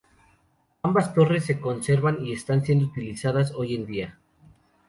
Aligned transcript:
Ambas 0.81 1.13
torres 1.13 1.45
se 1.45 1.59
conservan 1.61 2.25
y 2.25 2.33
están 2.33 2.65
siendo 2.65 2.85
utilizadas 2.87 3.51
hoy 3.55 3.75
en 3.75 3.85
día. 3.85 4.17